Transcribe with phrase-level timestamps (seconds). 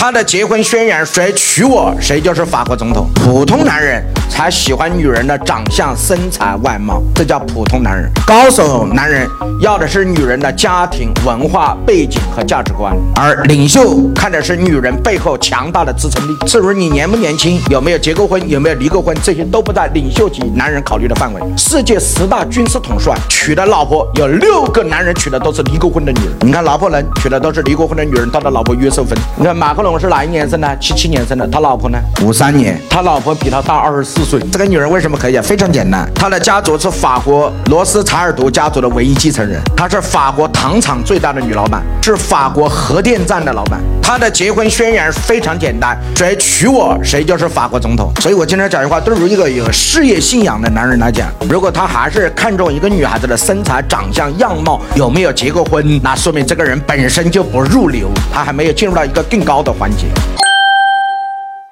[0.00, 3.10] 他的结婚宣言：谁娶我，谁就是法国总统。
[3.16, 4.00] 普通男人
[4.38, 8.08] 才喜欢女人的长相、身材、外貌，这叫普通男人。
[8.24, 9.28] 高手男人
[9.60, 16.36] 要的是女人的家庭、文化背景和价值观，而领袖看的是女人背后强大的支撑力。
[16.46, 21.42] 至于你年不年轻，有没有结过婚，有没有离过婚，这些都不在领袖级男人考虑的范围。
[21.56, 26.36] 世界十大军事统帅娶的老婆有六个男人娶的都是离过婚的女人。
[26.42, 29.18] 你看拿破仑娶的都是离过婚的女人，他的老婆约瑟芬。
[29.34, 29.98] 你看马克龙。
[29.98, 30.78] 是哪一年生的？
[30.78, 31.44] 七七年生的。
[31.48, 31.98] 他老婆呢？
[32.22, 32.80] 五三年。
[32.88, 35.38] 他老婆比他大二十四这个女人为什么可以？
[35.40, 39.58] 非常简单，她的家族是法国罗斯柴尔德家族的唯一继承人。
[39.74, 43.80] 她是法国糖厂最大的女老板，是法国核电站的老板。
[44.02, 48.12] 她的结婚宣言非常简单：谁娶我，谁就是法国总统。
[48.20, 59.72] 所以我经常讲一句话，对于一个有事业信仰的男人来讲，如果他还是看中一个女孩子的身材、长相、样貌，有没有结过婚，那说明这个人本身就不入流，他还没有进入到一个更高的。
[59.78, 60.06] 环节。